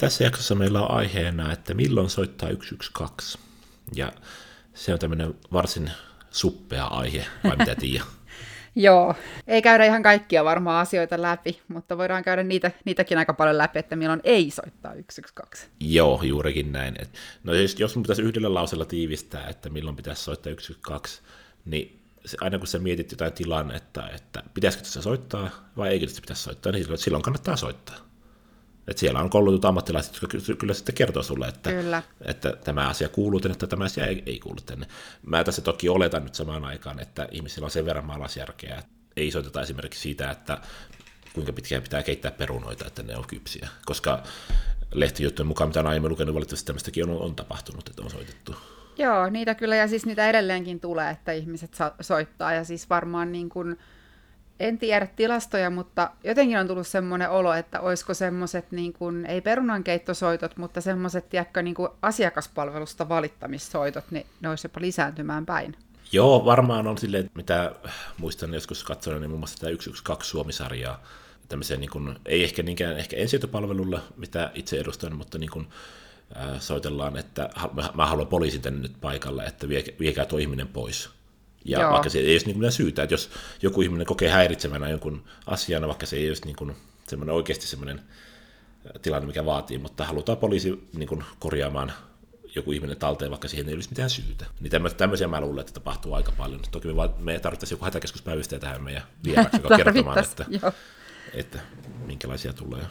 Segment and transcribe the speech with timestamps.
[0.00, 3.38] Tässä jaksossa meillä on aiheena, että milloin soittaa 112.
[3.94, 4.12] Ja
[4.74, 5.90] se on tämmöinen varsin
[6.30, 8.04] suppea aihe, vai mitä tiedä?
[8.74, 9.14] Joo,
[9.46, 13.78] ei käydä ihan kaikkia varmaan asioita läpi, mutta voidaan käydä niitä, niitäkin aika paljon läpi,
[13.78, 15.66] että milloin ei soittaa 112.
[15.80, 16.96] Joo, juurikin näin.
[17.44, 21.22] No jos, jos mun pitäisi yhdellä lausella tiivistää, että milloin pitäisi soittaa 112,
[21.64, 26.20] niin se, aina kun sä mietit jotain tilannetta, että pitäisikö tässä soittaa vai eikö tässä
[26.20, 28.09] pitäisi soittaa, niin silloin kannattaa soittaa.
[28.90, 32.02] Et siellä on koulutut ammattilaiset, jotka kyllä sitten kertoo sulle, että, kyllä.
[32.20, 34.86] että tämä asia kuuluu tänne, että tämä asia ei, ei kuulu tänne.
[35.26, 39.30] Mä tässä toki oletan nyt samaan aikaan, että ihmisillä on sen verran maalaisjärkeä, että ei
[39.30, 40.58] soiteta esimerkiksi siitä, että
[41.32, 43.68] kuinka pitkään pitää keittää perunoita, että ne on kypsiä.
[43.86, 44.22] Koska
[44.94, 48.56] lehtijuttujen mukaan, mitä on aiemmin lukenut, valitettavasti tämmöistäkin on, on tapahtunut, että on soitettu.
[48.98, 53.48] Joo, niitä kyllä, ja siis niitä edelleenkin tulee, että ihmiset soittaa, ja siis varmaan niin
[53.48, 53.78] kuin,
[54.60, 59.40] en tiedä tilastoja, mutta jotenkin on tullut semmoinen olo, että olisiko semmoiset, niin kuin, ei
[59.40, 61.26] perunankeittosoitot, mutta semmoiset,
[61.62, 65.76] niin kuin asiakaspalvelusta valittamissoitot, niin ne olisi jopa lisääntymään päin.
[66.12, 67.74] Joo, varmaan on silleen, mitä
[68.18, 71.02] muistan joskus katsoin, niin muun muassa tämä 112 Suomi-sarjaa,
[71.76, 75.68] niin kuin, ei ehkä niinkään ehkä ensihoitopalvelulla, mitä itse edustan, mutta niin kuin,
[76.36, 77.50] äh, soitellaan, että
[77.94, 79.68] mä haluan poliisin tänne nyt paikalle, että
[80.00, 81.19] viekää tuo ihminen pois
[81.64, 81.90] ja Joo.
[81.90, 83.30] vaikka se ei olisi niin kuin syytä, että jos
[83.62, 86.76] joku ihminen kokee häiritsevänä jonkun asian, vaikka se ei olisi niin kuin
[87.08, 88.00] semmoinen oikeasti semmoinen
[89.02, 91.92] tilanne, mikä vaatii, mutta halutaan poliisi niin kuin korjaamaan
[92.54, 94.46] joku ihminen talteen, vaikka siihen ei olisi mitään syytä.
[94.60, 96.60] Niin tämmöisiä mä luulen, että tapahtuu aika paljon.
[96.70, 100.44] Toki me, vaan, me tarvittaisiin joku hätäkeskuspäivystäjä tähän meidän vieraksi, kertomaan, että,
[101.34, 101.58] että
[102.06, 102.82] minkälaisia tulee.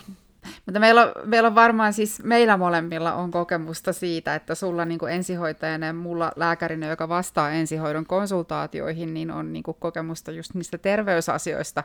[0.65, 4.99] Mutta meillä on, meillä on varmaan siis, meillä molemmilla on kokemusta siitä, että sulla niin
[4.99, 10.53] kuin ensihoitajana ja mulla lääkärinä, joka vastaa ensihoidon konsultaatioihin, niin on niin kuin kokemusta just
[10.53, 11.83] niistä terveysasioista,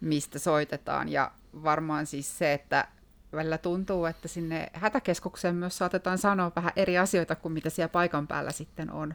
[0.00, 1.08] mistä soitetaan.
[1.08, 1.30] Ja
[1.64, 2.88] varmaan siis se, että
[3.32, 8.26] välillä tuntuu, että sinne hätäkeskukseen myös saatetaan sanoa vähän eri asioita kuin mitä siellä paikan
[8.26, 9.14] päällä sitten on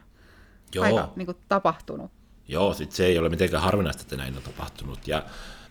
[0.74, 0.84] Joo.
[0.84, 2.10] aika niin kuin, tapahtunut.
[2.48, 5.08] Joo, sit se ei ole mitenkään harvinaista, että näin on tapahtunut.
[5.08, 5.22] Ja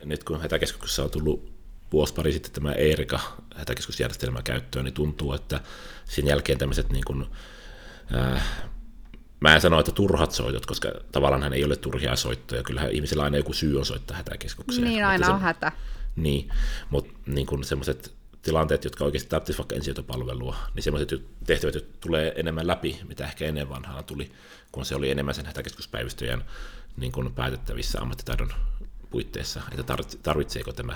[0.06, 1.53] nyt kun hätäkeskuksessa on tullut
[1.94, 3.20] vuosi pari sitten tämä Eerika
[3.56, 5.60] hätäkeskusjärjestelmä käyttöön, niin tuntuu, että
[6.06, 7.26] sen jälkeen tämmöiset niin kuin,
[8.16, 8.44] äh,
[9.40, 12.64] Mä en sano, että turhat soitot, koska tavallaan hän ei ole turhia soittoja.
[12.64, 14.88] Kyllähän ihmisellä aina joku syy on soittaa hätäkeskukseen.
[14.88, 15.72] Niin, aina se, on hätä.
[16.16, 16.50] Niin,
[16.90, 21.10] mutta niin semmoiset tilanteet, jotka oikeasti tarvitsisivat vaikka ensihoitopalvelua, niin semmoiset
[21.46, 24.32] tehtävät tulee enemmän läpi, mitä ehkä ennen vanhaa tuli,
[24.72, 26.44] kun se oli enemmän sen hätäkeskuspäivystäjän
[26.98, 28.54] niin kuin päätettävissä ammattitaidon
[29.10, 30.96] puitteissa, että tarvitseeko tämä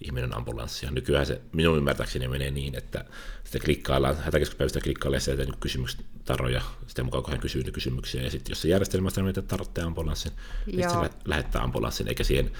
[0.00, 0.90] ihminen ambulanssia.
[0.90, 3.04] Nykyään se minun ymmärtääkseni menee niin, että
[3.44, 8.30] sitten klikkaillaan, hätäkeskuspäivystä klikkaillaan sieltä niin kysymystaroja, sitten mukaan kun hän kysyy ne kysymyksiä, ja
[8.30, 10.32] sitten jos se järjestelmä sanoo, että tarvitsee ambulanssin,
[10.66, 12.50] niin se lähettää ambulanssin, eikä siihen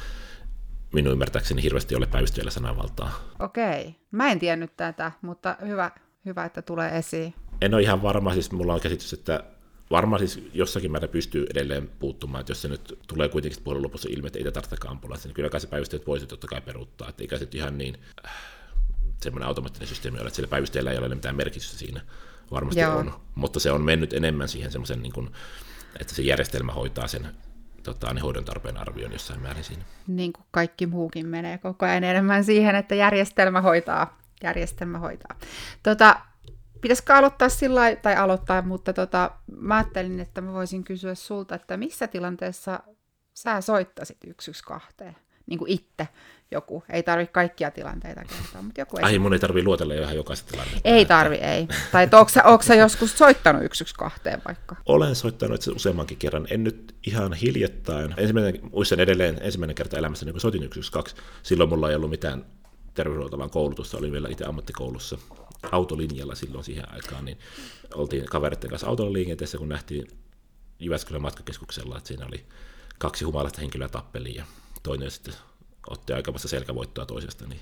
[0.93, 3.21] minun ymmärtääkseni hirveästi ole päivystäjällä sananvaltaa.
[3.39, 5.91] Okei, mä en tiennyt tätä, mutta hyvä,
[6.25, 7.35] hyvä, että tulee esiin.
[7.61, 9.45] En ole ihan varma, siis mulla on käsitys, että
[9.91, 14.09] varmaan siis jossakin määrin pystyy edelleen puuttumaan, että jos se nyt tulee kuitenkin puolen lopussa
[14.13, 17.23] ilmi, että ei tarvitsekaan ambulanssia, niin kyllä kai se päivystäjät voisi totta kai peruuttaa, että
[17.23, 18.33] eikä se ihan niin äh,
[19.23, 22.01] semmoinen automaattinen systeemi ole, että sillä päivystäjällä ei ole mitään merkitystä siinä,
[22.51, 22.97] varmasti Joo.
[22.97, 25.31] on, mutta se on mennyt enemmän siihen semmoisen, niin kuin,
[26.01, 27.29] että se järjestelmä hoitaa sen
[27.83, 29.83] tota, niin hoidon tarpeen arvion jossain määrin siinä.
[30.07, 34.19] Niin kuin kaikki muukin menee koko ajan enemmän siihen, että järjestelmä hoitaa.
[34.43, 35.39] Järjestelmä hoitaa.
[35.83, 36.21] Tota,
[36.81, 41.77] Pitäisikö aloittaa sillä tai aloittaa, mutta tota, mä ajattelin, että mä voisin kysyä sulta, että
[41.77, 42.81] missä tilanteessa
[43.35, 45.13] sä soittasit 112,
[45.47, 46.09] niin kuin itse
[46.51, 46.85] joku.
[46.91, 49.05] Ei tarvi kaikkia tilanteita kertoa, mutta joku ei.
[49.05, 50.81] Ai, mun ei tarvi luotella ihan jokaista tilannetta.
[50.85, 51.69] Ei tarvi, ei.
[51.93, 52.09] Tai
[52.45, 54.77] onko sä, joskus soittanut 112 vaikka?
[54.87, 56.47] Olen soittanut itse useammankin kerran.
[56.51, 58.15] En nyt ihan hiljattain.
[58.17, 61.23] Ensimmäinen, muistan edelleen ensimmäinen kerta elämässä, niin kun soitin 112.
[61.43, 62.45] Silloin mulla ei ollut mitään
[62.95, 65.19] terveydenhuoltoalan koulutusta, olin vielä itse ammattikoulussa
[65.73, 67.39] autolinjalla silloin siihen aikaan, niin
[67.95, 70.09] oltiin kavereiden kanssa autoliikenteessä, kun nähtiin
[70.79, 72.45] Jyväskylän matkakeskuksella, että siinä oli
[72.99, 74.45] kaksi humalaista henkilöä tappeliin ja
[74.83, 75.35] toinen sitten
[75.91, 77.61] otti aikamoista selkävoittoa toisesta, niin,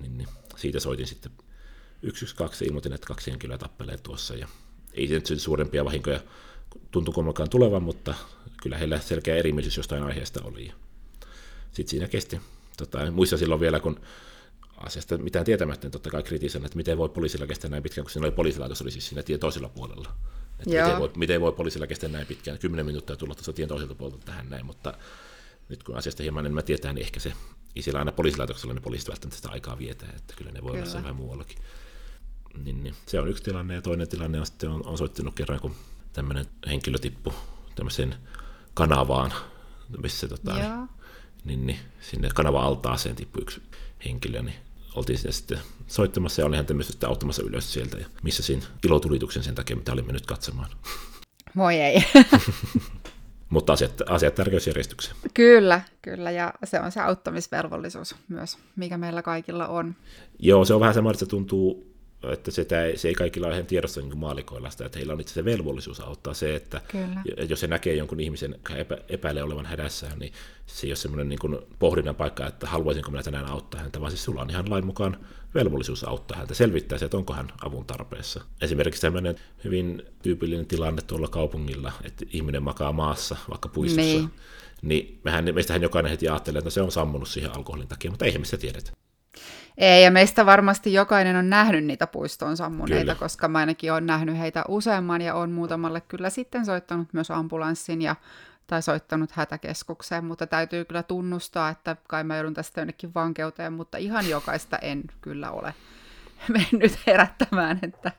[0.00, 1.32] niin, niin siitä soitin sitten
[2.02, 4.48] 112 ja ilmoitin, että kaksi henkilöä tappelee tuossa ja
[4.92, 6.20] ei se nyt suurempia vahinkoja
[6.90, 8.14] tuntu kummakaan tulevan, mutta
[8.62, 10.72] kyllä heillä selkeä erimielisyys jostain aiheesta oli.
[11.72, 12.40] Sitten siinä kesti.
[12.76, 14.00] Tota, muistan silloin vielä, kun
[14.86, 18.26] asiasta mitään tietämättä, totta kai kritisoin, että miten voi poliisilla kestää näin pitkään, kun siinä
[18.26, 20.14] oli poliisilaitos oli siis siinä tien toisella puolella.
[20.58, 23.94] Että miten, voi, miten voi poliisilla kestää näin pitkään, kymmenen minuuttia tulla tuossa tien toiselta
[23.94, 24.94] puolelta tähän näin, mutta
[25.68, 27.32] nyt kun asiasta hieman enemmän tietää, niin ehkä se,
[27.76, 30.84] ei siellä aina poliisilaitoksella ne poliisit välttämättä sitä aikaa vietä, että kyllä ne voi kyllä.
[30.84, 31.58] olla vähän muuallakin.
[32.64, 35.60] Niin, niin, se on yksi tilanne, ja toinen tilanne on sitten on, on soittanut kerran,
[35.60, 35.74] kun
[36.12, 37.32] tämmöinen henkilö tippui
[37.74, 38.14] tämmöiseen
[38.74, 39.32] kanavaan,
[40.02, 40.88] missä tota, niin,
[41.44, 43.62] niin, niin, sinne kanava-altaaseen tippui yksi
[44.04, 44.56] henkilö, niin
[44.94, 48.62] oltiin sinne sitten soittamassa ja olin häntä myös sitten auttamassa ylös sieltä ja missä siinä
[48.84, 50.70] ilotulituksen sen takia, mitä olimme nyt katsomaan.
[51.56, 52.04] Voi ei.
[53.48, 55.16] Mutta asiat, asiat tärkeysjärjestykseen.
[55.34, 59.96] Kyllä, kyllä, ja se on se auttamisvelvollisuus myös, mikä meillä kaikilla on.
[60.38, 61.91] Joo, se on vähän semmoinen, että se tuntuu
[62.32, 65.20] että sitä ei, se ei kaikilla ole ihan tiedossa niin maalikoilla sitä, että heillä on
[65.20, 67.46] itse se velvollisuus auttaa se, että Kyllä.
[67.48, 70.32] jos se näkee jonkun ihmisen epä, epäilee olevan hädässä, niin
[70.66, 74.10] se ei ole semmoinen niin kuin pohdinnan paikka, että haluaisinko minä tänään auttaa häntä, vaan
[74.10, 75.16] siis sulla on ihan lain mukaan
[75.54, 78.44] velvollisuus auttaa häntä, selvittää se, että onko hän avun tarpeessa.
[78.60, 84.30] Esimerkiksi tämmöinen hyvin tyypillinen tilanne tuolla kaupungilla, että ihminen makaa maassa, vaikka puistossa, niin,
[84.82, 88.40] niin mehän, meistähän jokainen heti ajattelee, että se on sammunut siihen alkoholin takia, mutta eihän
[88.40, 88.92] me sitä tiedetä.
[89.78, 93.14] Ei, ja meistä varmasti jokainen on nähnyt niitä puiston sammuneita, kyllä.
[93.14, 98.02] koska mä ainakin olen nähnyt heitä useamman ja on muutamalle kyllä sitten soittanut myös ambulanssin
[98.02, 98.16] ja
[98.66, 103.98] tai soittanut hätäkeskukseen, mutta täytyy kyllä tunnustaa, että kai mä joudun tästä jonnekin vankeuteen, mutta
[103.98, 105.74] ihan jokaista en kyllä ole
[106.72, 108.12] mennyt herättämään, että,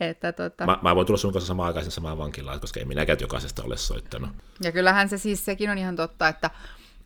[0.00, 0.66] että tota...
[0.66, 3.76] mä, mä voin tulla sun kanssa samaan aikaan samaan vankilaan, koska ei minäkään jokaisesta ole
[3.76, 4.30] soittanut.
[4.62, 6.50] Ja kyllähän se siis, sekin on ihan totta, että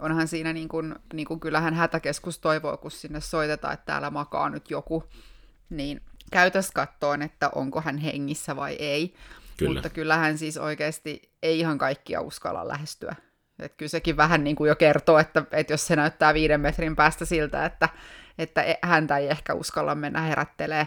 [0.01, 4.51] onhan siinä niin kuin, niin kuin kyllähän hätäkeskus toivoo, kun sinne soitetaan, että täällä makaa
[4.51, 5.05] nyt joku,
[5.71, 6.01] niin
[6.31, 9.15] käytös kattoon, että onko hän hengissä vai ei.
[9.57, 9.73] Kyllä.
[9.73, 13.15] Mutta kyllähän siis oikeasti ei ihan kaikkia uskalla lähestyä.
[13.59, 16.97] Et kyllä sekin vähän niin kuin jo kertoo, että, että jos se näyttää viiden metrin
[16.97, 17.89] päästä siltä, että,
[18.39, 20.87] että e, häntä ei ehkä uskalla mennä herättelee,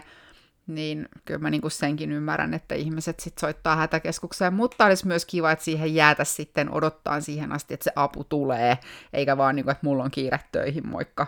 [0.66, 5.52] niin kyllä mä niinku senkin ymmärrän, että ihmiset sit soittaa hätäkeskukseen, mutta olisi myös kiva,
[5.52, 8.78] että siihen jäätä sitten odottaa siihen asti, että se apu tulee,
[9.12, 11.26] eikä vaan niinku, että mulla on kiire töihin, moikka.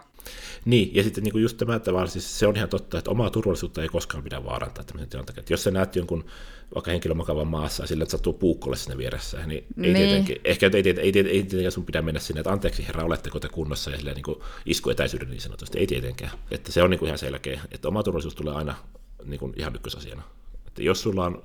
[0.64, 3.30] Niin, ja sitten niinku just tämä, että vaan siis se on ihan totta, että omaa
[3.30, 5.38] turvallisuutta ei koskaan pidä vaarantaa tämmöisen tilanteen.
[5.38, 6.24] Että jos sä näet jonkun
[6.74, 9.94] vaikka henkilö makavan maassa ja sillä, että sattuu puukkolle sinne vieressä, niin, ei niin.
[9.94, 13.40] tietenkin, ehkä ei, ei, ei, ei, tietenkään sun pidä mennä sinne, että anteeksi herra, oletteko
[13.40, 14.36] te kunnossa ja silleen niin
[14.66, 16.32] iskuetäisyyden niin sanotusti, ei tietenkään.
[16.50, 18.74] Että se on niin kuin ihan selkeä, että oma turvallisuus tulee aina
[19.26, 20.22] niin kuin ihan ykkösasiana.
[20.66, 21.42] Että jos sulla on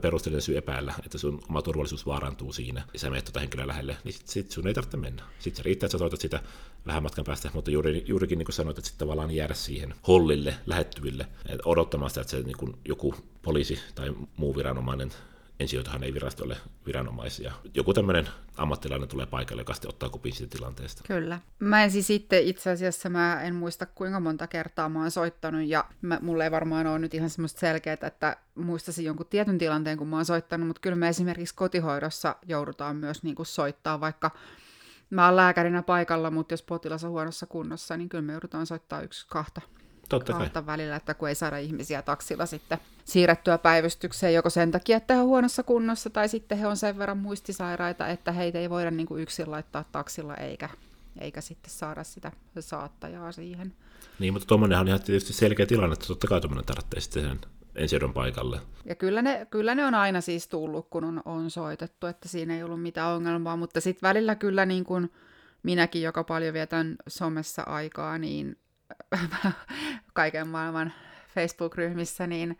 [0.00, 3.96] perusteellinen syy epäillä, että sun oma turvallisuus vaarantuu siinä, ja sä menet tuota henkilöä lähelle,
[4.04, 5.22] niin sit, sit sun ei tarvitse mennä.
[5.38, 6.42] Sitten se riittää, että sä toitat sitä
[6.86, 10.54] vähän matkan päästä, mutta juuri, juurikin niin kuin sanoit, että sitten tavallaan jäädä siihen hollille,
[10.66, 11.26] lähettyville,
[11.64, 15.10] odottamaan sitä, että se niin kuin joku poliisi tai muu viranomainen
[15.60, 17.52] ensihoitohan ei virastolle viranomaisia.
[17.74, 21.02] Joku tämmöinen ammattilainen tulee paikalle, joka sitten ottaa kupin siitä tilanteesta.
[21.06, 21.40] Kyllä.
[21.58, 25.66] Mä en siis itse itse asiassa, mä en muista kuinka monta kertaa mä oon soittanut,
[25.66, 29.98] ja mä, mulle ei varmaan ole nyt ihan semmoista selkeää, että muistaisin jonkun tietyn tilanteen,
[29.98, 34.30] kun mä oon soittanut, mutta kyllä me esimerkiksi kotihoidossa joudutaan myös niin kuin soittaa, vaikka
[35.10, 39.02] mä oon lääkärinä paikalla, mutta jos potilas on huonossa kunnossa, niin kyllä me joudutaan soittaa
[39.02, 39.60] yksi kahta
[40.08, 40.66] Totta kai.
[40.66, 45.20] välillä, että kun ei saada ihmisiä taksilla sitten siirrettyä päivystykseen joko sen takia, että he
[45.20, 49.06] on huonossa kunnossa, tai sitten he on sen verran muistisairaita, että heitä ei voida niin
[49.06, 50.68] kuin yksin laittaa taksilla, eikä,
[51.20, 53.72] eikä sitten saada sitä saattajaa siihen.
[54.18, 57.38] Niin, mutta tuommoinenhan on ihan tietysti selkeä tilanne, että totta kai tuommoinen tarvitsee sitten sen
[57.74, 58.60] ensiodon paikalle.
[58.84, 62.56] Ja kyllä ne, kyllä ne on aina siis tullut, kun on, on soitettu, että siinä
[62.56, 65.12] ei ollut mitään ongelmaa, mutta sitten välillä kyllä niin kuin
[65.62, 68.58] minäkin, joka paljon vietän somessa aikaa, niin
[70.12, 70.92] kaiken maailman
[71.34, 72.58] Facebook-ryhmissä, niin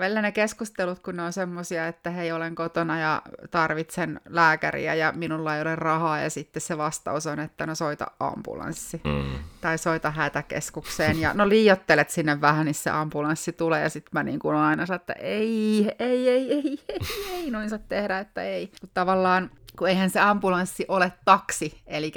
[0.00, 5.12] välillä ne keskustelut, kun ne on semmoisia, että hei, olen kotona ja tarvitsen lääkäriä ja
[5.12, 9.38] minulla ei ole rahaa, ja sitten se vastaus on, että no soita ambulanssi mm.
[9.60, 14.22] tai soita hätäkeskukseen, ja no liiottelet sinne vähän, niin se ambulanssi tulee, ja sitten mä
[14.22, 17.00] niin kuin aina sanon, että ei, ei, ei, ei, ei,
[17.32, 18.72] ei, noin saa tehdä, että ei.
[18.94, 22.12] Tavallaan, kun eihän se ambulanssi ole taksi, eli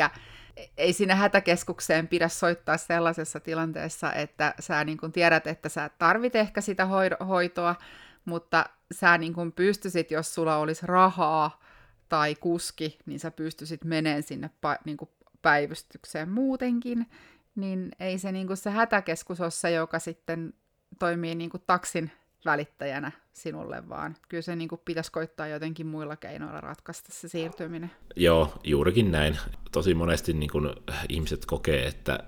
[0.77, 6.35] ei sinne hätäkeskukseen pidä soittaa sellaisessa tilanteessa, että sä niin kun tiedät, että sä tarvit
[6.35, 6.87] ehkä sitä
[7.27, 7.75] hoitoa,
[8.25, 11.61] mutta sä niin kun pystyisit, jos sulla olisi rahaa
[12.09, 14.49] tai kuski, niin sä pystyisit meneen sinne
[14.85, 14.97] niin
[15.41, 17.09] päivystykseen muutenkin,
[17.55, 20.53] niin ei se, niin se hätäkeskus ole se, joka sitten
[20.99, 22.11] toimii niin taksin
[22.45, 27.91] välittäjänä sinulle, vaan kyllä se niin kuin pitäisi koittaa jotenkin muilla keinoilla ratkaista se siirtyminen.
[28.15, 29.37] Joo, juurikin näin.
[29.71, 30.69] Tosi monesti niin kuin
[31.09, 32.19] ihmiset kokee, että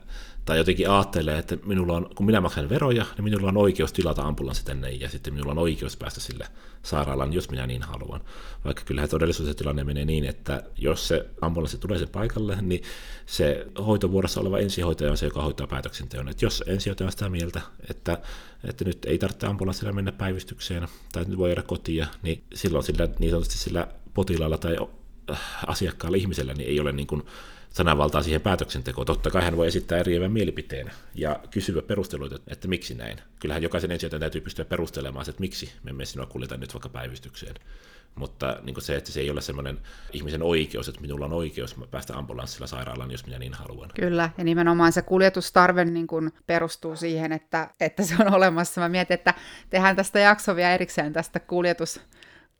[0.46, 4.22] tai jotenkin ajattelee, että minulla on, kun minä maksan veroja, niin minulla on oikeus tilata
[4.22, 6.48] ambulanssi tänne ja sitten minulla on oikeus päästä sille
[6.84, 8.22] sairaalaan, jos minä niin haluan.
[8.66, 12.84] Vaikka kyllähän todellisuudessa tilanne menee niin, että jos se ambulanssi tulee sen paikalle, niin
[13.26, 16.30] se hoitovuorossa oleva ensihoitaja on se, joka hoitaa päätöksenteon.
[16.30, 18.18] Että jos ensihoitaja on sitä mieltä, että,
[18.64, 23.08] että nyt ei tarvitse ambulanssilla mennä päivystykseen tai nyt voi jäädä kotiin, niin silloin sillä,
[23.20, 24.78] niin sanotusti sillä potilaalla tai
[25.68, 27.24] asiakkaalla ihmisellä niin ei ole niin kuin
[27.76, 29.08] sananvaltaa siihen päätöksentekoon.
[29.08, 33.18] Totta kai hän voi esittää eriävän mielipiteen ja kysyä perusteluita, että miksi näin.
[33.40, 37.56] Kyllähän jokaisen ensihoitajan täytyy pystyä perustelemaan, että miksi me emme sinua kuljeta nyt vaikka päivystykseen.
[38.16, 39.78] Mutta niin se, että se ei ole semmoinen
[40.14, 43.90] ihmisen oikeus, että minulla on oikeus päästä ambulanssilla sairaalaan, jos minä niin haluan.
[43.96, 48.82] Kyllä, ja nimenomaan se kuljetustarve niin kuin perustuu siihen, että, että se on olemassa.
[48.82, 49.34] Mä mietin, että
[49.70, 52.00] tehdään tästä jakso vielä erikseen tästä kuljetus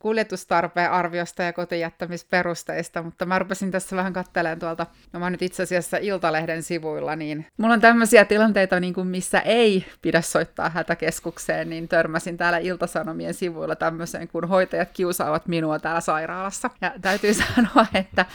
[0.06, 5.64] kuljetustarpeen arviosta ja kotijättämisperusteista, mutta mä rupesin tässä vähän katselemaan tuolta, no mä nyt itse
[5.64, 11.70] asiassa Iltalehden sivuilla, niin mulla on tämmöisiä tilanteita, niin kuin missä ei pidä soittaa hätäkeskukseen,
[11.70, 16.70] niin törmäsin täällä Iltasanomien sivuilla tämmöiseen, kun hoitajat kiusaavat minua täällä sairaalassa.
[16.82, 18.26] Ja täytyy sanoa, että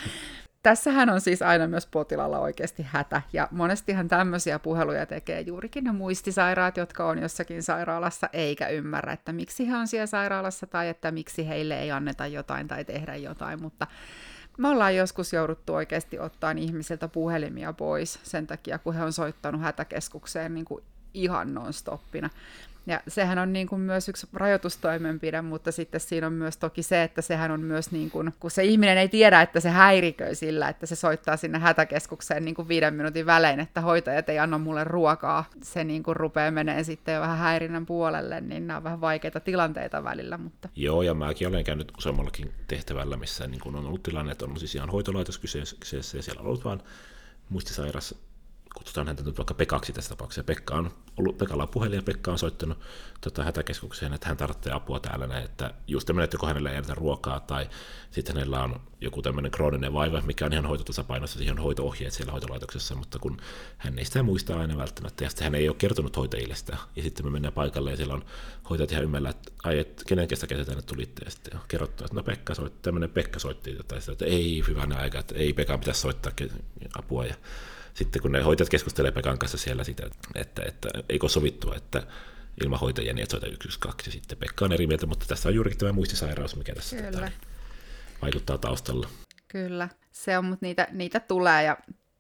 [0.63, 5.93] Tässähän on siis aina myös potilalla oikeasti hätä, ja monestihan tämmöisiä puheluja tekee juurikin ne
[5.93, 11.11] muistisairaat, jotka on jossakin sairaalassa, eikä ymmärrä, että miksi he on siellä sairaalassa, tai että
[11.11, 13.87] miksi heille ei anneta jotain tai tehdä jotain, mutta
[14.59, 19.61] me ollaan joskus jouduttu oikeasti ottaa ihmisiltä puhelimia pois sen takia, kun he on soittanut
[19.61, 22.31] hätäkeskukseen niin kuin ihan non-stoppina.
[22.87, 27.03] Ja sehän on niin kuin myös yksi rajoitustoimenpide, mutta sitten siinä on myös toki se,
[27.03, 30.69] että sehän on myös, niin kuin, kun se ihminen ei tiedä, että se häiriköi sillä,
[30.69, 34.85] että se soittaa sinne hätäkeskukseen niin kuin viiden minuutin välein, että hoitajat ei anna mulle
[34.85, 35.45] ruokaa.
[35.63, 39.41] Se niin kuin rupeaa menee sitten jo vähän häirinnän puolelle, niin nämä on vähän vaikeita
[39.41, 40.39] tilanteita välillä.
[40.39, 40.69] Mutta...
[40.77, 44.59] Joo, ja mäkin olen käynyt useammallakin tehtävällä, missä niin kuin on ollut tilanne, että on
[44.59, 46.81] siis ihan hoitolaitos kyseessä, ja siellä on ollut vain
[47.49, 48.15] muistisairas
[48.75, 50.45] kutsutaan häntä nyt vaikka Pekaksi tässä tapauksessa.
[50.45, 52.79] Pekka on ollut, Pekalla on puhelin ja Pekka on soittanut
[53.21, 56.77] tota, hätäkeskukseen, että hän tarvitsee apua täällä näin, että just tämmöinen, että joko hänellä ei
[56.77, 57.71] jätetä ruokaa tai
[58.11, 62.33] sitten hänellä on joku tämmöinen krooninen vaiva, mikä on ihan hoitotasapainossa, siihen on hoitoohjeet siellä
[62.33, 63.37] hoitolaitoksessa, mutta kun
[63.79, 67.03] hän ei sitä muista aina välttämättä, ja sitten hän ei ole kertonut hoitajille sitä, ja
[67.03, 68.25] sitten me mennään paikalle, ja siellä on
[68.71, 72.17] hoitajat ihan ymmällä, että ai, että kenen kestä käsi tänne tulitte, ja sitten kerrottu, että
[72.17, 75.79] no Pekka soitti, tämmöinen Pekka soitti, tai sitä, että ei hyvänä aika, että ei Pekka
[75.79, 76.33] pitäisi soittaa
[76.99, 77.35] apua, ja
[78.01, 82.03] sitten kun ne hoitajat keskustelevat Pekan kanssa siellä sitä, että, että, eikö sovittua, että
[82.65, 85.55] ilman hoitajia niin, että soita 112, ja sitten Pekka on eri mieltä, mutta tässä on
[85.55, 87.33] juurikin tämä muistisairaus, mikä tässä tätä
[88.23, 89.09] vaikuttaa taustalla.
[89.49, 91.77] Kyllä, se on, mutta niitä, niitä tulee, ja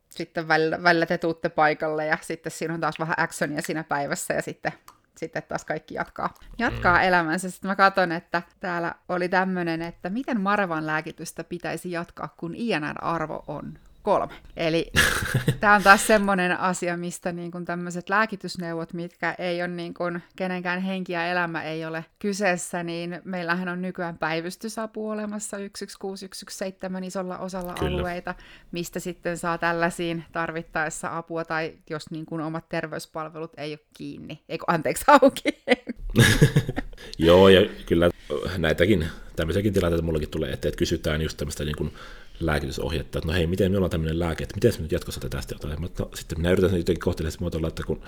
[0.08, 4.34] sitten välillä, välillä te tuutte paikalle, ja sitten siinä on taas vähän actionia siinä päivässä,
[4.34, 4.72] ja sitten
[5.16, 7.04] sitten taas kaikki jatkaa, jatkaa mm.
[7.04, 7.50] elämänsä.
[7.50, 13.44] Sitten mä katson, että täällä oli tämmöinen, että miten Marvan lääkitystä pitäisi jatkaa, kun INR-arvo
[13.46, 14.32] on kolme.
[14.56, 14.90] Eli
[15.60, 20.20] tämä on taas semmoinen asia, mistä niin kun tämmöiset lääkitysneuvot, mitkä ei ole niin kun,
[20.36, 27.38] kenenkään henki ja elämä ei ole kyseessä, niin meillähän on nykyään päivystysapu olemassa 11617 isolla
[27.38, 27.98] osalla Kyllä.
[27.98, 28.34] alueita,
[28.72, 34.42] mistä sitten saa tällaisiin tarvittaessa apua, tai jos niin kun omat terveyspalvelut ei ole kiinni,
[34.48, 35.42] eikö anteeksi auki.
[37.18, 38.10] Joo, ja kyllä
[38.58, 41.92] näitäkin, tämmöisiäkin tilanteita mullakin tulee, että kysytään just tämmöistä niin kuin
[42.40, 45.54] lääkitysohjetta, että no hei, miten minulla on tämmöinen lääke, että miten se nyt jatkossa tästä
[45.54, 45.80] jotain.
[45.80, 48.02] Mutta no, sitten minä yritän sen jotenkin kohteliaasti muotoilla, että kun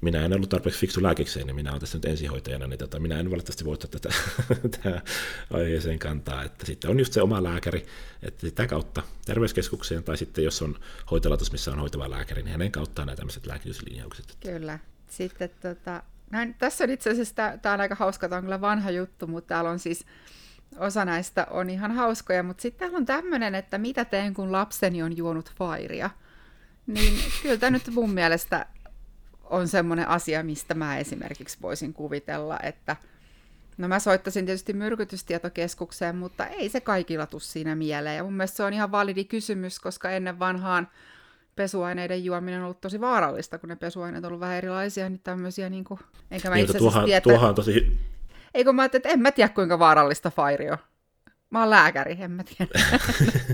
[0.00, 3.20] minä en ollut tarpeeksi fiksu lääkekseen, niin minä olen tässä nyt ensihoitajana, niin tota, minä
[3.20, 4.14] en valitettavasti voi ottaa tätä,
[4.70, 5.02] tätä
[5.50, 7.86] aiheeseen kantaa, että sitten on just se oma lääkäri,
[8.22, 10.78] että sitä kautta terveyskeskukseen, tai sitten jos on
[11.10, 14.36] hoitolaitos, missä on hoitava lääkäri, niin hänen kauttaan nämä tämmöiset lääkityslinjaukset.
[14.40, 14.78] Kyllä.
[15.08, 18.90] Sitten tota, näin, tässä on itse asiassa, tämä on aika hauska, tämä on kyllä vanha
[18.90, 20.06] juttu, mutta täällä on siis
[20.78, 25.02] osa näistä on ihan hauskoja, mutta sitten täällä on tämmöinen, että mitä teen, kun lapseni
[25.02, 26.10] on juonut fairia.
[26.86, 28.66] Niin kyllä tämä nyt mun mielestä
[29.44, 32.96] on semmoinen asia, mistä mä esimerkiksi voisin kuvitella, että
[33.78, 38.16] no mä soittasin tietysti myrkytystietokeskukseen, mutta ei se kaikilla tule siinä mieleen.
[38.16, 40.88] Ja mun mielestä se on ihan validi kysymys, koska ennen vanhaan
[41.56, 45.70] pesuaineiden juominen on ollut tosi vaarallista, kun ne pesuaineet on ollut vähän erilaisia, niin tämmöisiä,
[45.70, 47.98] niin kuin, enkä mä niin, itse tuohan, tiedä, tuohan on tosi
[48.56, 50.76] Eikö mä ajattelin, että en mä tiedä kuinka vaarallista Fairio.
[51.50, 53.00] Mä oon lääkäri, en mä tiedä.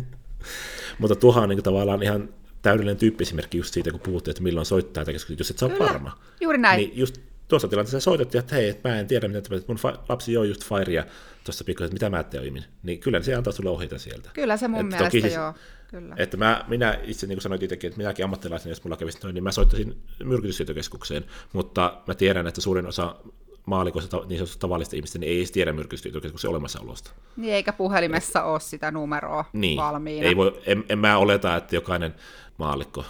[0.98, 2.28] Mutta tuohan on niin tavallaan ihan
[2.62, 6.18] täydellinen tyyppiesimerkki just siitä, kun puhuttiin, että milloin soittaa, että jos et sä ole varma.
[6.40, 6.76] Juuri näin.
[6.76, 7.18] Niin just
[7.48, 11.04] tuossa tilanteessa soitettiin, että hei, mä en tiedä, mitä mun fa- lapsi joo just Fairia
[11.44, 12.64] tuossa pikkuisen, että mitä mä teoimin.
[12.82, 14.30] Niin kyllä se antaa sulle ohjeita sieltä.
[14.34, 15.54] Kyllä se mun että mielestä siis, joo.
[15.90, 16.14] Kyllä.
[16.18, 19.34] Että mä, minä itse, niin kuin sanoit itsekin, että minäkin ammattilaisen, jos mulla kävisi noin,
[19.34, 23.16] niin mä soittaisin myrkytyssietokeskukseen, mutta mä tiedän, että suurin osa
[23.66, 27.10] maalikoista, niin sanotusti tavallista ihmistä, niin ei edes tiedä myrkytyskeskuksen olemassaolosta.
[27.36, 30.26] Niin, eikä puhelimessa ole sitä numeroa niin, valmiina.
[30.26, 32.14] Ei voi, en, en mä oleta, että jokainen
[32.58, 33.04] maalikko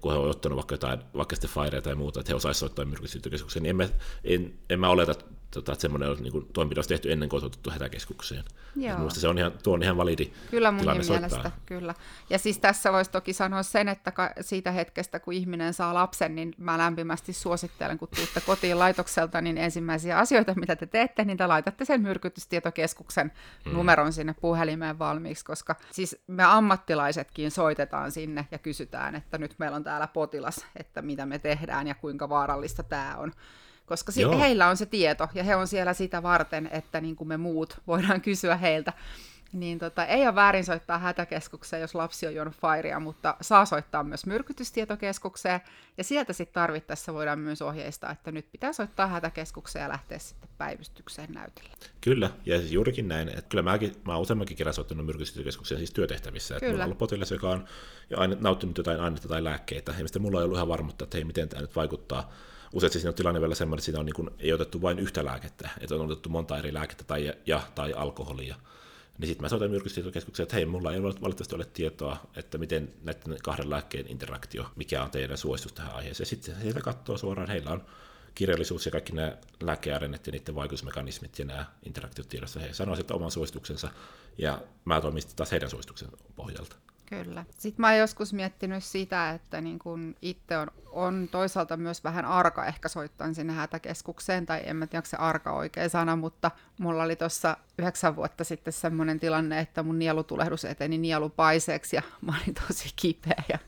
[0.00, 3.62] kun he on ottanut vaikka jotain, vaikka sitten tai muuta, että he osaisivat soittaa myrkytystietäkeskukseen,
[3.62, 3.88] niin en mä,
[4.24, 5.14] en, en mä oleta,
[5.50, 8.44] tota, että semmoinen niin toimenpide olisi tehty ennen kuin otettu hätäkeskukseen.
[8.76, 9.10] Joo.
[9.10, 11.94] se on ihan, tuo on ihan validi Kyllä mun mielestä, kyllä.
[12.30, 16.54] Ja siis tässä voisi toki sanoa sen, että siitä hetkestä, kun ihminen saa lapsen, niin
[16.58, 21.46] mä lämpimästi suosittelen, kun tuutte kotiin laitokselta, niin ensimmäisiä asioita, mitä te teette, niin te
[21.46, 23.32] laitatte sen myrkytystietokeskuksen
[23.64, 23.72] hmm.
[23.72, 29.76] numeron sinne puhelimeen valmiiksi, koska siis me ammattilaisetkin soitetaan sinne ja kysytään, että nyt meillä
[29.76, 33.32] on täällä potilas, että mitä me tehdään ja kuinka vaarallista tämä on
[33.90, 37.28] koska si- heillä on se tieto ja he on siellä sitä varten, että niin kuin
[37.28, 38.92] me muut voidaan kysyä heiltä.
[39.52, 44.04] Niin tota, ei ole väärin soittaa hätäkeskukseen, jos lapsi on juonut fairia, mutta saa soittaa
[44.04, 45.60] myös myrkytystietokeskukseen,
[45.98, 50.48] ja sieltä sitten tarvittaessa voidaan myös ohjeistaa, että nyt pitää soittaa hätäkeskukseen ja lähteä sitten
[50.58, 51.70] päivystykseen näytille.
[52.00, 55.92] Kyllä, ja siis juurikin näin, että kyllä mäkin, mä oon useammankin kerran soittanut myrkytystietokeskukseen siis
[55.92, 57.64] työtehtävissä, että mulla on ollut potilas, joka on
[58.10, 61.24] jo aine, nauttinut jotain ainetta tai lääkkeitä, ja mulla on ollut ihan varmuutta, että hei,
[61.24, 62.32] miten tämä nyt vaikuttaa
[62.72, 65.24] usein siinä on tilanne vielä semmoinen, että siinä on niin kuin, ei otettu vain yhtä
[65.24, 68.56] lääkettä, että on otettu monta eri lääkettä tai, ja, tai alkoholia.
[69.18, 73.38] Niin sitten mä soitan myrkystietokeskukseen, että hei, mulla ei valitettavasti ole tietoa, että miten näiden
[73.42, 76.26] kahden lääkkeen interaktio, mikä on teidän suositus tähän aiheeseen.
[76.26, 77.84] Sitten heitä katsoo suoraan, heillä on
[78.34, 82.60] kirjallisuus ja kaikki nämä lääkeäärennet ja niiden vaikutusmekanismit ja nämä interaktiot tiedossa.
[82.60, 83.88] He että oman suosituksensa
[84.38, 86.76] ja mä toimin taas heidän suosituksen pohjalta.
[87.10, 87.44] Kyllä.
[87.58, 92.24] Sitten mä oon joskus miettinyt sitä, että niin kun itse on, on toisaalta myös vähän
[92.24, 96.50] arka ehkä soittaa sinne hätäkeskukseen, tai en mä tiedä, onko se arka oikea sana, mutta
[96.78, 102.34] mulla oli tuossa yhdeksän vuotta sitten semmoinen tilanne, että mun nielutulehdus eteni nielupaiseeksi ja mä
[102.42, 103.58] olin tosi kipeä ja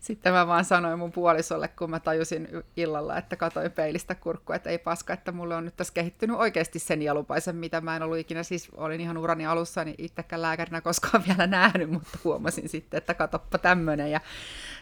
[0.00, 4.70] sitten mä vaan sanoin mun puolisolle, kun mä tajusin illalla, että katoin peilistä kurkkua, että
[4.70, 8.18] ei paska, että mulle on nyt tässä kehittynyt oikeasti sen jalupaisen, mitä mä en ollut
[8.18, 12.98] ikinä, siis olin ihan urani alussa, niin itsekään lääkärinä koskaan vielä nähnyt, mutta huomasin sitten,
[12.98, 14.10] että katoppa tämmönen.
[14.10, 14.20] Ja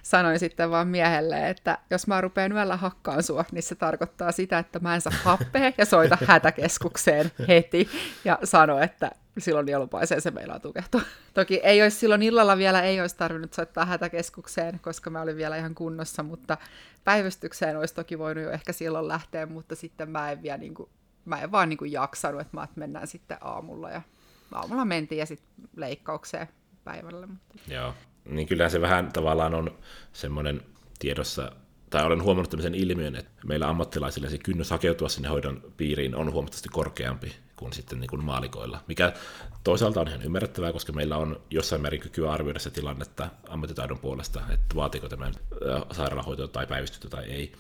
[0.03, 4.59] sanoin sitten vaan miehelle, että jos mä rupean yöllä hakkaan sua, niin se tarkoittaa sitä,
[4.59, 7.89] että mä en saa happea ja soita hätäkeskukseen heti.
[8.25, 11.01] Ja sano, että silloin nielupaiseen se meillä tukehtua.
[11.35, 15.57] Toki ei olisi silloin illalla vielä, ei olisi tarvinnut soittaa hätäkeskukseen, koska mä olin vielä
[15.57, 16.59] ihan kunnossa, mutta
[17.05, 20.89] päivystykseen olisi toki voinut jo ehkä silloin lähteä, mutta sitten mä en, vielä niin kuin,
[21.25, 24.03] mä en vaan niin kuin jaksanut, että mä että mennään sitten aamulla ja
[24.53, 26.49] aamulla mentiin ja sitten leikkaukseen
[26.85, 27.27] päivällä.
[27.27, 27.55] Mutta...
[27.69, 27.95] Joo,
[28.25, 29.79] niin kyllähän se vähän tavallaan on
[30.13, 30.63] semmoinen
[30.99, 31.53] tiedossa
[31.91, 36.33] tai olen huomannut tämmöisen ilmiön, että meillä ammattilaisilla se kynnys hakeutua sinne hoidon piiriin on
[36.33, 39.13] huomattavasti korkeampi kuin sitten niin kuin maalikoilla, mikä
[39.65, 44.41] toisaalta on ihan ymmärrettävää, koska meillä on jossain määrin kykyä arvioida se tilannetta ammattitaidon puolesta,
[44.51, 45.35] että vaatiiko tämän
[45.93, 47.53] sairaanhoitoa tai päivystystä tai ei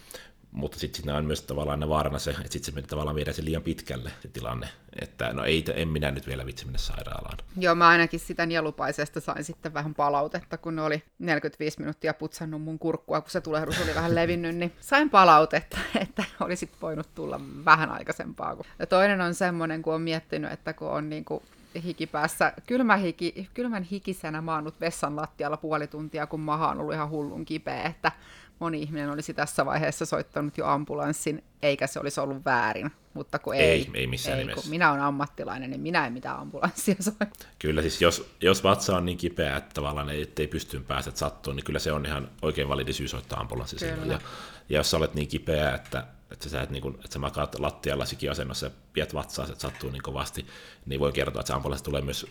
[0.52, 3.62] mutta sitten siinä on myös tavallaan vaarana se, että sitten se tavallaan viedään se liian
[3.62, 4.68] pitkälle se tilanne,
[5.00, 7.38] että no ei, en minä nyt vielä vitsi mennä sairaalaan.
[7.56, 12.62] Joo, mä ainakin sitä nielupaisesta sain sitten vähän palautetta, kun ne oli 45 minuuttia putsannut
[12.62, 17.40] mun kurkkua, kun se tulehdus oli vähän levinnyt, niin sain palautetta, että olisit voinut tulla
[17.64, 18.56] vähän aikaisempaa.
[18.78, 21.42] Ja toinen on semmoinen, kun on miettinyt, että kun on niin kuin
[21.84, 27.10] hikipäässä, kylmä hiki, kylmän hikisenä maannut vessan lattialla puoli tuntia, kun maha on ollut ihan
[27.10, 28.12] hullun kipeä, että
[28.60, 32.90] moni ihminen olisi tässä vaiheessa soittanut jo ambulanssin, eikä se olisi ollut väärin.
[33.14, 34.62] Mutta kun ei, ei, ei missään ei, nimessä.
[34.62, 37.26] Kun minä olen ammattilainen, niin minä en mitään ambulanssia soita.
[37.58, 41.56] Kyllä, siis jos, jos vatsa on niin kipeä, että tavallaan ei, ettei pysty päästä sattuun,
[41.56, 44.10] niin kyllä se on ihan oikein validi syy soittaa ambulanssi silloin.
[44.10, 44.20] Ja,
[44.68, 47.58] ja jos sä olet niin kipeä, että, että sä, et niin kuin, että sä makaat
[47.58, 50.46] lattialla sikiasennossa ja piet vatsaa, että sattuu niin kovasti,
[50.86, 52.26] niin voi kertoa, että se ambulanssi tulee myös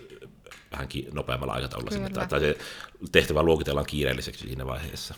[0.72, 2.58] vähänkin nopeammalla aikataululla sinne, tai, tai se
[3.12, 5.16] tehtävä luokitellaan kiireelliseksi siinä vaiheessa.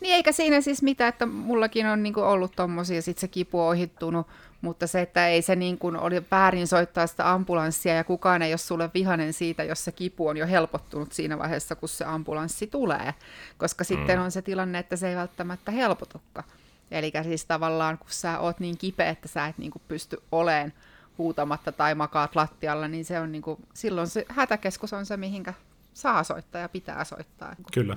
[0.00, 3.60] Niin eikä siinä siis mitään, että mullakin on niin kuin ollut tommosia, sit se kipu
[3.60, 4.26] on ohittunut,
[4.60, 8.52] mutta se, että ei se niin kuin oli väärin soittaa sitä ambulanssia ja kukaan ei
[8.52, 12.66] ole sulle vihanen siitä, jos se kipu on jo helpottunut siinä vaiheessa, kun se ambulanssi
[12.66, 13.14] tulee,
[13.58, 14.24] koska sitten mm.
[14.24, 16.48] on se tilanne, että se ei välttämättä helpotukaan.
[16.90, 20.72] Eli siis tavallaan, kun sä oot niin kipeä, että sä et niin kuin pysty oleen
[21.18, 25.54] huutamatta tai makaat lattialla, niin se on niin kuin, silloin se hätäkeskus on se, mihinkä
[25.94, 27.56] saa soittaa ja pitää soittaa.
[27.72, 27.96] Kyllä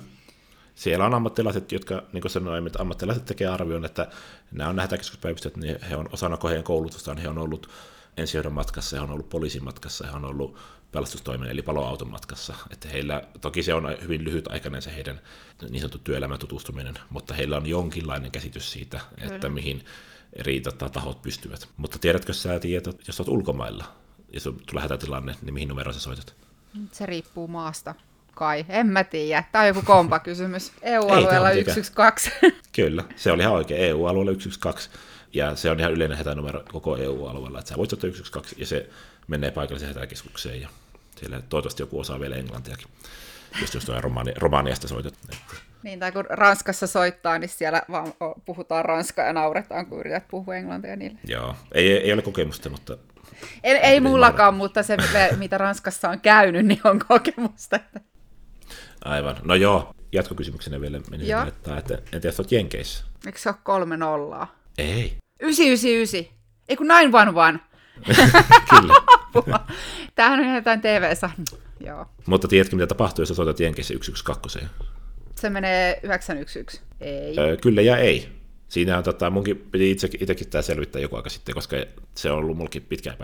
[0.78, 4.08] siellä on ammattilaiset, jotka, niin kuin sanoin, että ammattilaiset tekee arvion, että
[4.52, 7.68] nämä on nämä hätäkeskuspäivystykset, niin he on osana heidän koulutustaan, he on ollut
[8.16, 10.56] ensihoidon matkassa, he on ollut poliisin matkassa, he on ollut
[10.92, 12.54] pelastustoimen eli paloauton matkassa.
[12.70, 15.20] Että heillä, toki se on hyvin lyhytaikainen se heidän
[15.70, 19.34] niin sanottu työelämän tutustuminen, mutta heillä on jonkinlainen käsitys siitä, Kyllä.
[19.34, 19.84] että mihin
[20.32, 21.68] eri tota, tahot pystyvät.
[21.76, 23.84] Mutta tiedätkö sä tiedät, jos olet ulkomailla,
[24.32, 26.34] ja tulee hätätilanne, niin mihin numeroon sä soitat?
[26.92, 27.94] Se riippuu maasta
[28.38, 29.44] kai, en mä tiedä.
[29.52, 30.72] Tämä on joku kompa-kysymys.
[30.82, 32.30] EU-alueella 112.
[32.76, 33.80] Kyllä, se oli ihan oikein.
[33.80, 34.98] EU-alueella 112.
[35.34, 38.88] Ja se on ihan yleinen hätänumero koko EU-alueella, että sä voit ottaa 112 ja se
[39.28, 40.68] menee paikalliseen hätäkeskukseen ja
[41.16, 42.86] siellä toivottavasti joku osaa vielä englantiakin,
[43.60, 45.14] just jos Romani- Romaniasta soitat.
[45.82, 48.12] Niin, tai kun Ranskassa soittaa, niin siellä vaan
[48.44, 51.18] puhutaan ranskaa ja nauretaan, kun yrität puhua englantia niille.
[51.24, 52.96] Joo, ei, ei ole kokemusta, mutta...
[53.64, 54.96] Ei, ei mullakaan, mutta se,
[55.36, 57.80] mitä Ranskassa on käynyt, niin on kokemusta.
[59.04, 59.36] Aivan.
[59.44, 61.46] No joo, jatkokysymyksenä vielä meni joo.
[61.46, 63.04] että, että en tiedä, että Jenkeissä.
[63.26, 64.56] Eikö se ole kolme nollaa?
[64.78, 65.16] Ei.
[65.40, 66.38] 999.
[66.68, 67.68] Ei kun 911.
[68.70, 69.60] Kyllä.
[70.14, 71.44] Tämähän on jotain TV-sarja.
[71.80, 72.06] Joo.
[72.26, 74.58] Mutta tiedätkö, mitä tapahtuu, jos soitat Jenkeissä 112?
[75.34, 76.80] Se menee 911.
[77.00, 77.38] Ei.
[77.38, 78.28] Öö, kyllä ja ei.
[78.68, 81.76] Siinä on, tota, munkin piti itse, itsekin tämä selvittää joku aika sitten, koska
[82.14, 83.16] se on ollut mulkin pitkä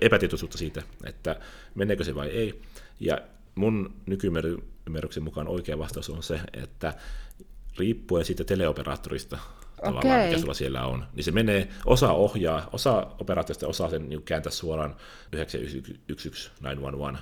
[0.00, 1.36] epätietoisuutta siitä, että
[1.74, 2.62] meneekö se vai ei.
[3.00, 3.18] Ja
[3.60, 6.94] mun nykymääräyksen mukaan oikea vastaus on se, että
[7.78, 9.38] riippuen siitä teleoperaattorista,
[9.78, 10.26] okay.
[10.26, 14.52] mikä sulla siellä on, niin se menee, osa ohjaa, osa operaattorista osaa sen niin kääntää
[14.52, 14.96] suoraan
[15.32, 16.52] 911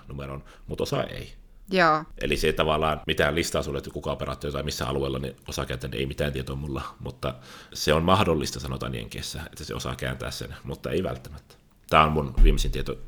[0.09, 1.33] numeron, mutta osa ei.
[1.71, 2.05] Joo.
[2.21, 5.91] Eli se tavallaan mitään listaa sulle, että kuka operaattori tai missä alueella, niin osaa kääntää,
[5.91, 7.35] niin ei mitään tietoa mulla, mutta
[7.75, 11.55] se on mahdollista, sanotaan Jenkeissä, että se osaa kääntää sen, mutta ei välttämättä.
[11.91, 12.99] Tämä on mun viimeisin tieto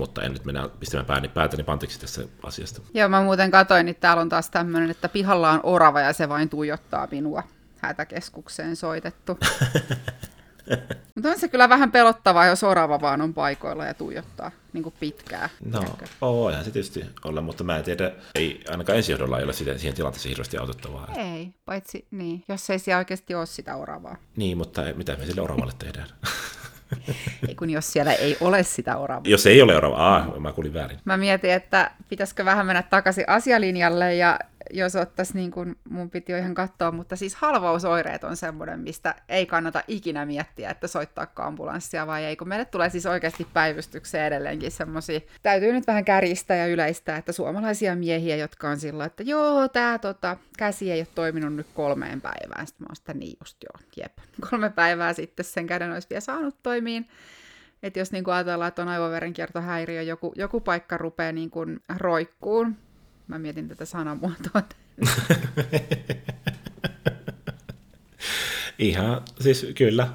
[0.00, 2.80] mutta en nyt mennä pistämään pääni, päätäni pantiksi tässä asiasta.
[2.94, 6.28] Joo, mä muuten katsoin, että täällä on taas tämmöinen, että pihalla on orava ja se
[6.28, 7.42] vain tuijottaa minua
[7.76, 9.38] hätäkeskukseen soitettu.
[11.14, 14.94] Mutta on se kyllä vähän pelottavaa, jos orava vaan on paikoilla ja tuijottaa niin kuin
[15.00, 15.48] pitkää.
[15.64, 15.84] No,
[16.20, 19.96] voihan se tietysti olla, mutta mä en tiedä, ei ainakaan ensijohdolla ei ole sitä, siihen
[19.96, 21.14] tilanteeseen hirveästi autettavaa.
[21.16, 24.16] Ei, paitsi niin, jos ei siellä oikeasti ole sitä oravaa.
[24.36, 26.08] Niin, mutta mitä me sille oravalle tehdään?
[27.48, 29.22] ei kun jos siellä ei ole sitä oravaa.
[29.26, 30.98] Jos ei ole oravaa, ah, mä kuulin väärin.
[31.04, 34.38] Mä mietin, että pitäisikö vähän mennä takaisin asialinjalle ja
[34.72, 39.14] jos ottaisiin, niin kuin mun piti jo ihan katsoa, mutta siis halvausoireet on semmoinen, mistä
[39.28, 44.26] ei kannata ikinä miettiä, että soittaa ambulanssia vai ei, kun meille tulee siis oikeasti päivystykseen
[44.26, 49.22] edelleenkin semmoisia, täytyy nyt vähän kärjistää ja yleistää, että suomalaisia miehiä, jotka on sillä, että
[49.22, 53.36] joo, tämä tota, käsi ei ole toiminut nyt kolmeen päivään, sitten mä oon sitä niin
[53.40, 54.18] just joo, jep,
[54.50, 57.08] kolme päivää sitten sen käden olisi vielä saanut toimiin,
[57.82, 61.50] että jos niin ajatellaan, että on aivoverenkiertohäiriö, joku, joku paikka rupeaa niin
[61.96, 62.76] roikkuun,
[63.30, 64.62] Mä mietin tätä sanamuotoa.
[68.78, 70.08] Ihan, siis kyllä.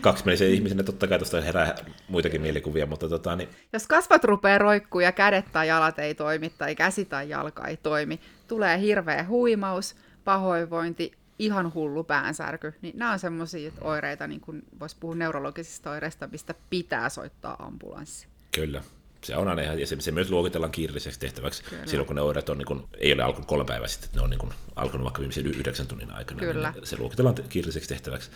[0.00, 1.74] Kaksimielisen ihmisenä totta kai tuosta herää
[2.08, 3.48] muitakin mielikuvia, mutta tota niin...
[3.72, 7.76] Jos kasvat rupeaa roikkuu ja kädet tai jalat ei toimi tai käsi tai jalka ei
[7.76, 14.62] toimi, tulee hirveä huimaus, pahoinvointi, ihan hullu päänsärky, niin nämä on semmoisia oireita, niin kuin
[14.80, 18.26] voisi puhua neurologisista oireista, mistä pitää soittaa ambulanssi.
[18.54, 18.82] Kyllä
[19.24, 21.86] se on aina ihan, ja se, se myös luokitellaan kiireelliseksi tehtäväksi Kyllä.
[21.86, 24.24] silloin, kun ne oireet on, niin kun, ei ole alkanut kolme päivää sitten, että ne
[24.24, 26.40] on niin kun, alkanut vaikka viimeisen yhdeksän tunnin aikana.
[26.40, 26.70] Niin Kyllä.
[26.70, 28.30] Niin se luokitellaan kiireelliseksi tehtäväksi.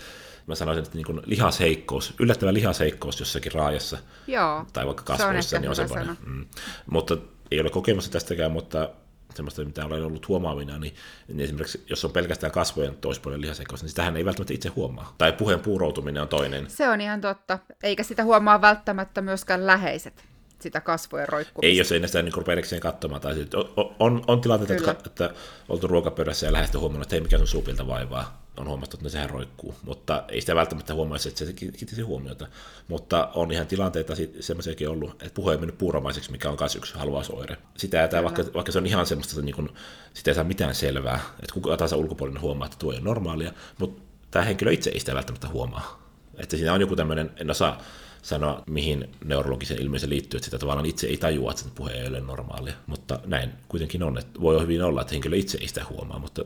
[0.47, 5.59] Mä sanoisin, että niin kun lihasheikkous, yllättävä lihasheikkous jossakin raajassa, Joo, tai vaikka kasvoissa, se
[5.59, 6.17] niin on semmoinen.
[6.27, 6.47] Mm.
[6.91, 7.17] Mutta
[7.51, 8.91] ei ole kokemusta tästäkään, mutta
[9.35, 10.95] semmoista, mitä olen ollut huomaavina, niin,
[11.29, 15.15] niin esimerkiksi jos on pelkästään kasvojen toispuolen lihasheikous, niin sitähän ei välttämättä itse huomaa.
[15.19, 16.71] Tai puheen puuroutuminen on toinen.
[16.71, 17.59] Se on ihan totta.
[17.83, 20.25] Eikä sitä huomaa välttämättä myöskään läheiset
[20.61, 21.67] sitä kasvojen roikkumista.
[21.67, 23.21] Ei, jos ei sitä niin rupea erikseen katsomaan.
[23.21, 25.31] Tai on, on, on tilanteita, että, että
[25.69, 28.49] oltu ruokapöydässä ja lähestyy huomannut, että ei mikään sun suupilta vaivaa.
[28.57, 29.75] On huomattu, että sehän roikkuu.
[29.83, 32.47] Mutta ei sitä välttämättä huomaisi, että se kiinnisi huomiota.
[32.89, 36.95] Mutta on ihan tilanteita semmoisiakin ollut, että puhe ei mennyt puuromaiseksi, mikä on myös yksi
[36.95, 37.57] halvausoire.
[37.77, 39.69] Sitä ei vaikka, vaikka se on ihan semmoista, niin kuin,
[40.15, 41.21] sitä ei saa mitään selvää.
[41.43, 43.53] Että kuka tahansa ulkopuolinen huomaa, että tuo ei ole normaalia.
[43.79, 46.09] Mutta tämä henkilö itse ei sitä välttämättä huomaa.
[46.37, 47.83] Että siinä on joku tämmöinen, en osaa
[48.23, 52.09] sanoa, mihin neurologisen ilmiön se liittyy, että sitä tavallaan itse ei tajua, että puhe ei
[52.09, 52.75] ole normaalia.
[52.87, 56.45] Mutta näin kuitenkin on, että voi hyvin olla, että henkilö itse ei sitä huomaa, mutta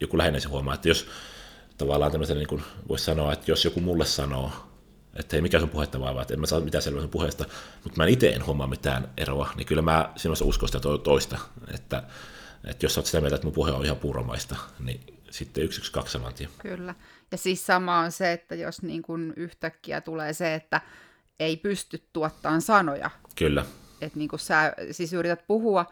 [0.00, 1.06] joku läheinen se huomaa, että jos
[1.78, 4.52] tavallaan tämmöisen niin voisi sanoa, että jos joku mulle sanoo,
[5.14, 7.44] että ei mikä sun puhetta vaivaa, että en mä saa mitään selvää sun puheesta,
[7.84, 11.38] mutta mä en itse en huomaa mitään eroa, niin kyllä mä sinussa uskon sitä toista,
[11.74, 12.02] että,
[12.64, 15.80] että jos sä oot sitä mieltä, että mun puhe on ihan puuromaista, niin sitten yksi
[15.80, 16.32] yksi kaksi saman.
[16.58, 16.94] Kyllä.
[17.32, 20.80] Ja siis sama on se, että jos niin kuin yhtäkkiä tulee se, että
[21.40, 23.10] ei pysty tuottamaan sanoja.
[23.38, 23.66] Kyllä.
[24.00, 25.86] Että niin kuin sä siis yrität puhua,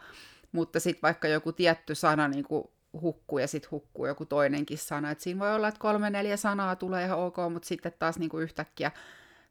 [0.51, 2.63] mutta sitten vaikka joku tietty sana niin kuin
[3.01, 5.11] hukkuu ja sitten hukkuu joku toinenkin sana.
[5.11, 8.29] Et siinä voi olla, että kolme, neljä sanaa tulee ihan ok, mutta sitten taas niin
[8.29, 8.91] kuin yhtäkkiä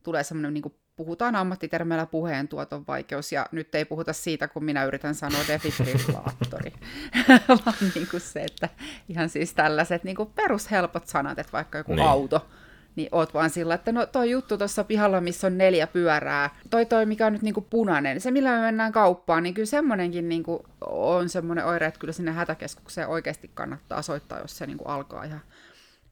[0.03, 4.85] tulee semmoinen niin kuin puhutaan ammattitermeillä puheentuoton vaikeus, ja nyt ei puhuta siitä, kun minä
[4.85, 6.73] yritän sanoa defibrillaattori,
[7.67, 8.69] vaan niin kuin se, että
[9.09, 12.09] ihan siis tällaiset niin kuin perushelpot sanat, että vaikka joku niin.
[12.09, 12.49] auto,
[12.97, 16.87] niin oot vaan sillä, että no toi juttu tuossa pihalla, missä on neljä pyörää, toi
[16.87, 20.67] toi mikä on nyt niinku punainen, se millä me mennään kauppaan, niin kyllä semmoinenkin niinku
[20.87, 25.41] on semmoinen oire, että kyllä sinne hätäkeskukseen oikeasti kannattaa soittaa, jos se niinku alkaa ihan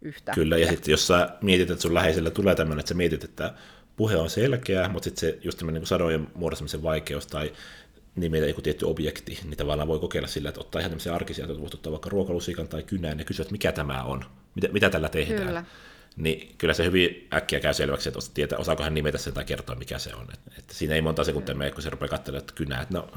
[0.03, 0.33] yhtä.
[0.35, 3.55] Kyllä, ja sitten jos sä mietit, että sun läheisellä tulee tämmöinen, että sä mietit, että
[3.97, 7.53] puhe on selkeä, mutta sitten se just tämmöinen niin sanojen muodostamisen vaikeus tai
[8.17, 11.61] nimetä joku tietty objekti, niin tavallaan voi kokeilla sillä, että ottaa ihan tämmöisiä arkisia, että
[11.61, 14.25] voit ottaa vaikka ruokalusikan tai kynän ja kysyä, että mikä tämä on,
[14.55, 15.47] mitä, mitä tällä tehdään.
[15.47, 15.65] Kyllä.
[16.17, 19.77] Niin kyllä se hyvin äkkiä käy selväksi, että tietää, osaako hän nimetä sen tai kertoa,
[19.77, 20.27] mikä se on.
[20.35, 23.09] Että, että siinä ei monta sekuntia mene, kun se rupeaa katselemaan, että kynää, että no,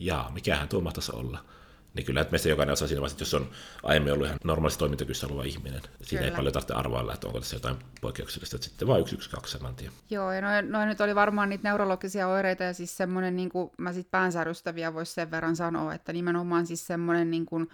[0.00, 1.44] jaa, mikähän tuo mahtaisi olla
[1.94, 3.50] niin kyllä että meistä jokainen osaa siinä vaiheessa, jos on
[3.82, 5.80] aiemmin ollut ihan normaalista toimintakyvyssä oleva ihminen.
[5.82, 6.32] Siinä kyllä.
[6.32, 9.52] ei paljon tarvitse arvailla, että onko tässä jotain poikkeuksellista, että sitten vain yksi, yksi, kaksi
[9.58, 9.92] saman tien.
[10.10, 13.70] Joo, ja noin, noin nyt oli varmaan niitä neurologisia oireita, ja siis semmoinen, niin kuin
[13.78, 17.68] mä sitten päänsärystäviä voisi sen verran sanoa, että nimenomaan siis semmoinen, niin kuin,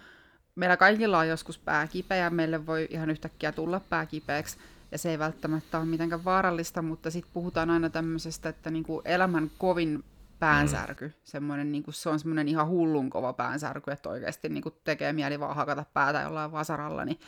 [0.55, 4.57] meillä kaikilla on joskus pää kipeä, meille voi ihan yhtäkkiä tulla pää kipeäksi,
[4.91, 9.01] ja se ei välttämättä ole mitenkään vaarallista, mutta sitten puhutaan aina tämmöisestä, että niin kuin
[9.05, 10.03] elämän kovin
[10.41, 11.07] päänsärky.
[11.07, 11.13] Mm.
[11.23, 15.13] Semmoinen, niin kuin, se on semmoinen ihan hullun kova päänsärky, että oikeasti niin kuin, tekee
[15.13, 17.05] mieli vaan hakata päätä jollain vasaralla.
[17.05, 17.19] Niin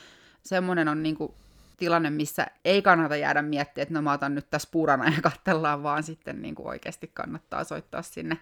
[0.43, 1.34] semmoinen on niin kuin,
[1.78, 5.84] tilanne, missä ei kannata jäädä miettimään, että no mä otan nyt tässä purana ja katsellaan,
[5.84, 8.38] vaan sitten niin kuin, oikeasti kannattaa soittaa sinne,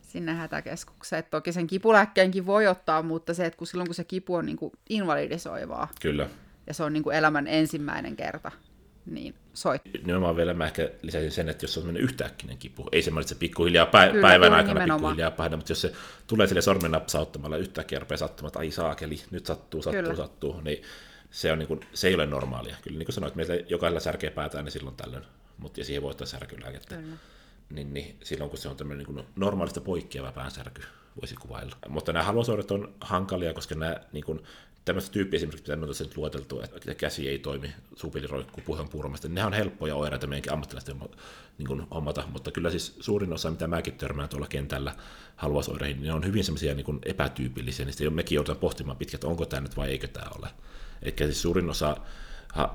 [0.00, 1.24] sinne hätäkeskukseen.
[1.30, 4.56] toki sen kipulääkkeenkin voi ottaa, mutta se, että kun silloin kun se kipu on niin
[4.56, 5.88] kuin, invalidisoivaa.
[6.02, 6.28] Kyllä.
[6.66, 8.50] Ja se on niin kuin, elämän ensimmäinen kerta,
[9.06, 9.92] niin soittaa.
[10.06, 13.34] Nimenomaan vielä mä ehkä lisäisin sen, että jos on sellainen yhtäkkinen kipu, ei semmoinen, että
[13.34, 15.00] se pikkuhiljaa pä- Kyllä, päivän aikana nimenomaan.
[15.00, 15.92] pikkuhiljaa pahina, mutta jos se
[16.26, 20.16] tulee sille sormen napsauttamalla yhtäkkiä rupeaa sattumaan, että ai saakeli, nyt sattuu, sattuu, Kyllä.
[20.16, 20.82] sattuu, niin
[21.30, 22.76] se, on niin kuin, se ei ole normaalia.
[22.82, 25.24] Kyllä niin kuin sanoit, meillä jokaisella särkeä päätään, niin silloin tällöin,
[25.58, 26.96] mutta ja siihen voi ottaa särkylääkettä.
[27.70, 30.82] Niin, niin, silloin kun se on tämmöinen niin normaalista poikkeava päänsärky,
[31.20, 31.76] voisi kuvailla.
[31.88, 34.42] Mutta nämä haluaisuudet on hankalia, koska nämä niin kuin,
[34.84, 38.88] tämmöistä tyyppiä esimerkiksi, mitä on tässä nyt luoteltu, että käsi ei toimi, supili roikkuu puheen
[38.88, 40.96] puuromasta, niin ne on helppoja oireita meidänkin ammattilaisten
[41.58, 44.94] niin kuin, hommata, mutta kyllä siis suurin osa, mitä mäkin törmään tuolla kentällä
[45.36, 49.28] haluaisoireihin, niin ne on hyvin semmoisia niin epätyypillisiä, niin sitten mekin joudutaan pohtimaan pitkään, että
[49.28, 50.48] onko tämä nyt vai eikö tämä ole.
[51.02, 51.96] Eli siis suurin osa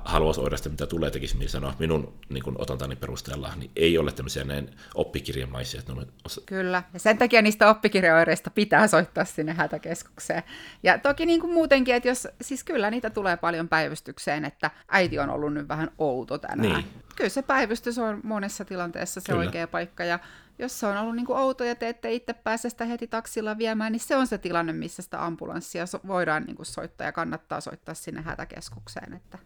[0.04, 4.70] haluaisoireista, mitä tulee tekisi mieli sanoa minun niin otantani perusteella, niin ei ole tämmöisiä näin
[4.94, 5.80] oppikirjamaisia.
[5.80, 5.92] Että
[6.24, 6.40] os...
[6.46, 10.42] Kyllä, ja sen takia niistä oppikirjaoireista pitää soittaa sinne hätäkeskukseen.
[10.82, 15.18] Ja toki niin kuin muutenkin, että jos, siis kyllä niitä tulee paljon päivystykseen, että äiti
[15.18, 16.72] on ollut nyt vähän outo tänään.
[16.72, 16.84] Niin.
[17.16, 19.38] Kyllä se päivystys on monessa tilanteessa se kyllä.
[19.38, 20.18] oikea paikka, ja
[20.58, 23.58] jos se on ollut niin kuin outo ja te ette itse pääse sitä heti taksilla
[23.58, 27.60] viemään, niin se on se tilanne, missä sitä ambulanssia voidaan niin kuin soittaa ja kannattaa
[27.60, 29.12] soittaa sinne hätäkeskukseen.
[29.12, 29.38] Että...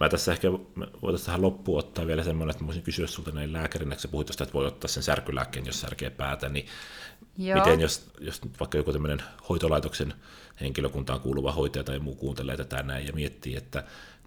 [0.00, 0.52] Mä tässä ehkä
[1.02, 4.08] voitaisiin tähän loppuun ottaa vielä semmoinen, että mä voisin kysyä sulta näin lääkärinä, että sä
[4.08, 6.66] puhuit tuosta, että voi ottaa sen särkylääkkeen, jos särkee päätä, niin
[7.38, 7.58] Joo.
[7.58, 10.14] miten jos, jos vaikka joku tämmöinen hoitolaitoksen
[10.60, 13.84] henkilökuntaan kuuluva hoitaja tai muu kuuntelee tätä näin ja miettii, että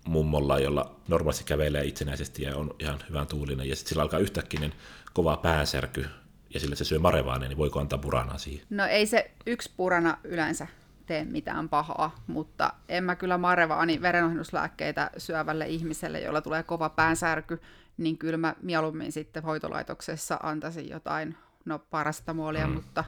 [0.08, 4.70] mummolla, jolla normaalisti kävelee itsenäisesti ja on ihan hyvän tuulinen, ja sitten sillä alkaa yhtäkkiä
[5.14, 6.06] kova päänsärky,
[6.54, 8.66] ja sillä se syö marevaania, niin voiko antaa puranaa siihen?
[8.70, 10.68] No ei se yksi purana yleensä
[11.12, 17.62] tee mitään pahaa, mutta en mä kyllä marevaani verenohduslääkkeitä syövälle ihmiselle, jolla tulee kova päänsärky,
[17.98, 22.74] niin kyllä mä mieluummin sitten hoitolaitoksessa antaisin jotain, no parastamolia, mm.
[22.74, 23.04] mutta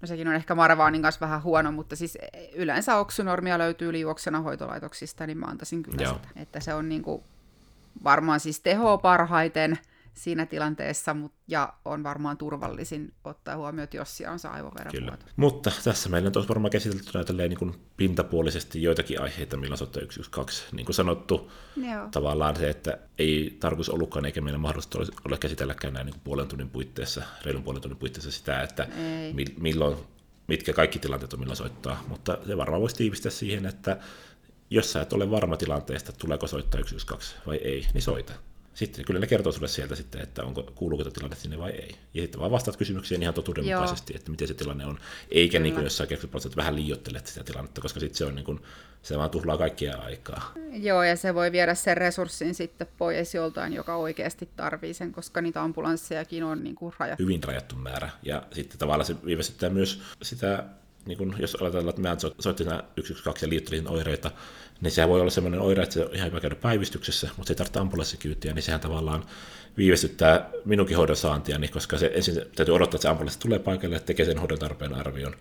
[0.00, 2.18] no sekin on ehkä marevaanin kanssa vähän huono, mutta siis
[2.54, 6.14] yleensä oksynormia löytyy liuoksena hoitolaitoksista, niin mä antaisin kyllä Joo.
[6.14, 6.28] sitä.
[6.36, 7.22] Että se on niin kuin
[8.04, 9.78] varmaan siis teho parhaiten,
[10.18, 15.26] siinä tilanteessa, mut, ja on varmaan turvallisin ottaa huomioon, että jos siellä on se aivoverenvuoto.
[15.36, 20.76] Mutta tässä meillä on varmaan käsitelty näitä niin kuin pintapuolisesti joitakin aiheita, millä soittaa 112.
[20.76, 22.08] Niin kuin sanottu, Joo.
[22.10, 26.70] tavallaan se, että ei tarkoitus ollutkaan eikä meillä mahdollista ole käsitelläkään näin niin puolen tunnin
[26.70, 29.34] puitteissa, reilun puolen tunnin puitteissa sitä, että ei.
[29.60, 29.96] milloin,
[30.46, 32.04] mitkä kaikki tilanteet on, millä soittaa.
[32.08, 33.98] Mutta se varmaan voisi tiivistää siihen, että
[34.70, 38.32] jos sä et ole varma tilanteesta, tuleeko soittaa 112 vai ei, niin soita
[38.78, 41.94] sitten kyllä ne kertoo sulle sieltä sitten, että onko, kuuluuko tämä tilanne sinne vai ei.
[42.14, 44.98] Ja sitten vaan vastaat kysymyksiin ihan totuudenmukaisesti, että miten se tilanne on,
[45.30, 48.44] eikä niin kuin jossain keskustelussa, että vähän liiottelet sitä tilannetta, koska sitten se on niin
[48.44, 48.60] kuin,
[49.02, 50.52] se vaan tuhlaa kaikkia aikaa.
[50.72, 55.40] Joo, ja se voi viedä sen resurssin sitten pois joltain, joka oikeasti tarvii sen, koska
[55.40, 57.22] niitä ambulanssejakin on niin kuin rajattu.
[57.22, 58.10] Hyvin rajattu määrä.
[58.22, 60.64] Ja sitten tavallaan se viivästyttää myös sitä
[61.08, 64.30] niin kun, jos ajatellaan, että mä soitti nämä 112 ja liittyviin oireita,
[64.80, 67.52] niin sehän voi olla sellainen oire, että se on ihan hyvä käydä päivystyksessä, mutta se
[67.52, 69.24] ei tarvitse ambulanssikyytiä, niin sehän tavallaan
[69.76, 73.96] viivästyttää minunkin hoidon saantia, niin koska se ensin täytyy odottaa, että se ambulanssi tulee paikalle
[73.96, 75.34] ja tekee sen hoidon tarpeen arvion.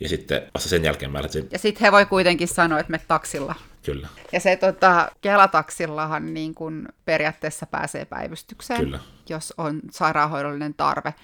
[0.00, 1.48] Ja sitten vasta sen jälkeen mä lähdin...
[1.50, 3.54] Ja sitten he voi kuitenkin sanoa, että me taksilla.
[3.82, 4.08] Kyllä.
[4.32, 8.98] Ja se tota, Kelataksillahan niin kun periaatteessa pääsee päivystykseen, Kyllä.
[9.28, 11.14] jos on sairaanhoidollinen tarve.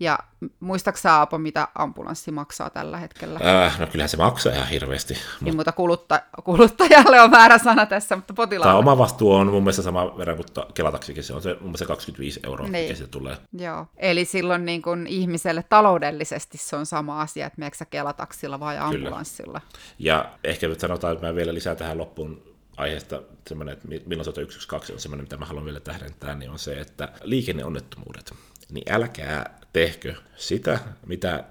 [0.00, 0.18] Ja
[0.60, 3.40] muistaaksä Aapo, mitä ambulanssi maksaa tällä hetkellä?
[3.64, 5.14] Äh, no kyllähän se maksaa ihan hirveästi.
[5.40, 8.70] Niin, mutta kulutta, kuluttajalle on väärä sana tässä, mutta potilaalle.
[8.70, 11.86] Tämä oma vastuu on mun mielestä sama verran kuin kelataksikin, se on se mun mielestä
[11.86, 12.84] 25 euroa, niin.
[12.84, 13.36] mikä se tulee.
[13.52, 18.78] Joo, eli silloin niin kuin ihmiselle taloudellisesti se on sama asia, että meneekö kelataksilla vai
[18.78, 19.60] ambulanssilla.
[19.60, 19.82] Kyllä.
[19.98, 24.92] Ja ehkä nyt sanotaan, että mä vielä lisään tähän loppuun aiheesta semmoinen, että milloin 112
[24.92, 28.34] on semmoinen, mitä mä haluan vielä tähdentää, niin on se, että liikenneonnettomuudet,
[28.70, 31.44] niin älkää tehkö sitä, mitä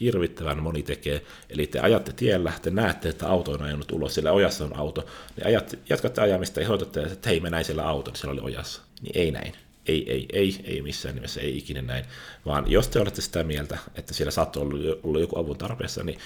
[0.00, 1.22] hirvittävän moni tekee.
[1.50, 5.06] Eli te ajatte tiellä, te näette, että auto on ajanut ulos, siellä ojassa on auto,
[5.36, 8.82] niin ajat, jatkatte ajamista ja hoitatte, että hei, mä näin siellä auton, siellä oli ojassa.
[9.02, 9.52] Niin ei näin.
[9.86, 12.04] Ei, ei, ei, ei missään nimessä, ei ikinä näin.
[12.46, 14.62] Vaan jos te olette sitä mieltä, että siellä saattoi
[15.02, 16.18] olla, joku avun tarpeessa, niin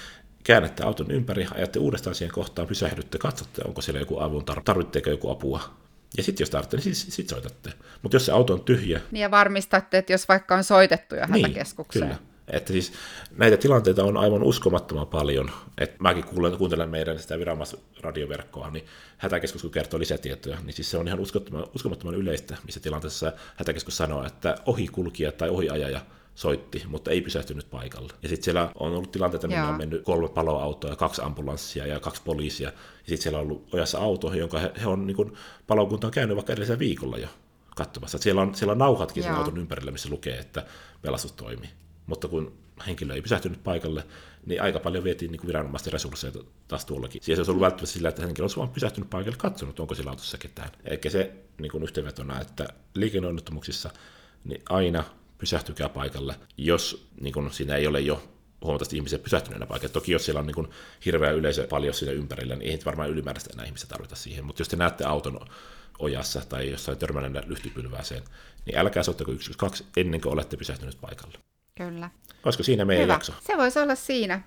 [0.43, 5.09] käännätte auton ympäri, ajatte uudestaan siihen kohtaan, pysähdytte, katsotte, onko siellä joku avun tarve, tarvitteeko
[5.09, 5.82] joku apua.
[6.17, 7.73] Ja sitten jos tarvitsette, niin sitten sit soitatte.
[8.01, 9.01] Mutta jos se auto on tyhjä...
[9.11, 12.05] Niin ja varmistatte, että jos vaikka on soitettu jo niin, hätäkeskukseen.
[12.05, 12.19] Kyllä.
[12.47, 12.93] Että siis
[13.37, 15.51] näitä tilanteita on aivan uskomattoman paljon.
[15.77, 18.85] Et mäkin kuulen, kuuntelen meidän sitä viranomaisradioverkkoa, niin
[19.17, 23.97] hätäkeskus kun kertoo lisätietoja, niin siis se on ihan uskomattoman, uskomattoman yleistä, missä tilanteessa hätäkeskus
[23.97, 26.01] sanoo, että ohikulkija tai ohiajaja
[26.35, 28.13] soitti, mutta ei pysähtynyt paikalle.
[28.23, 32.21] Ja sitten siellä on ollut tilanteita, minne on mennyt kolme paloautoa, kaksi ambulanssia ja kaksi
[32.25, 32.69] poliisia.
[32.69, 35.33] Ja sitten siellä on ollut ojassa auto, jonka he, he on niin kuin,
[35.67, 37.27] palokunta on käynyt vaikka edellisellä viikolla jo
[37.75, 38.17] katsomassa.
[38.17, 40.65] Siellä on, siellä on nauhatkin sen auton ympärillä, missä lukee, että
[41.01, 41.69] pelastus toimii.
[42.07, 42.53] Mutta kun
[42.87, 44.03] henkilö ei pysähtynyt paikalle,
[44.45, 46.33] niin aika paljon vietiin niin kuin viranomaisten resursseja
[46.67, 47.23] taas tuollakin.
[47.23, 50.09] Siis se olisi ollut välttämättä sillä, että henkilö olisi vain pysähtynyt paikalle katsonut, onko sillä
[50.09, 50.69] autossa ketään.
[50.85, 53.89] Eikä se niin kuin yhteenvetona, että liikenneonnettomuuksissa
[54.45, 55.03] niin aina
[55.37, 58.23] pysähtykää paikalle, jos niin kun, siinä ei ole jo
[58.63, 59.93] huomattavasti ihmisiä pysähtyneenä paikalla.
[59.93, 60.67] Toki jos siellä on niin
[61.05, 64.45] hirveä yleisö paljon siinä ympärillä, niin ei varmaan ylimääräistä enää ihmisiä tarvita siihen.
[64.45, 65.39] Mutta jos te näette auton
[65.99, 68.23] ojassa tai jossain törmänneenä lyhtypylvääseen,
[68.65, 71.37] niin älkää soittako 112 ennen kuin olette pysähtyneet paikalle.
[71.77, 72.09] Kyllä.
[72.45, 73.13] Olisiko siinä meidän Hyvä.
[73.13, 73.33] jakso?
[73.41, 74.41] Se voisi olla siinä.